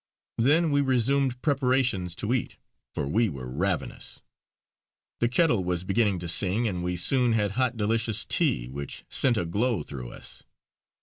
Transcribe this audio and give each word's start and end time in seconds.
Then 0.39 0.71
we 0.71 0.81
resumed 0.81 1.43
preparations 1.43 2.15
to 2.15 2.33
eat, 2.33 2.57
for 2.95 3.07
we 3.07 3.29
were 3.29 3.47
ravenous. 3.53 4.23
The 5.19 5.29
kettle 5.29 5.63
was 5.63 5.83
beginning 5.83 6.17
to 6.21 6.27
sing, 6.27 6.67
and 6.67 6.81
we 6.81 6.97
soon 6.97 7.33
had 7.33 7.51
hot 7.51 7.77
delicious 7.77 8.25
tea, 8.25 8.67
which 8.67 9.05
sent 9.11 9.37
a 9.37 9.45
glow 9.45 9.83
through 9.83 10.09
us. 10.09 10.43